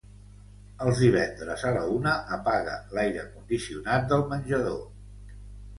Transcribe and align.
Els 0.85 1.01
divendres 1.03 1.65
a 1.69 1.73
la 1.77 1.83
una 1.97 2.15
apaga 2.39 2.75
l'aire 2.97 3.27
condicionat 3.37 4.13
del 4.15 4.29
menjador. 4.35 4.83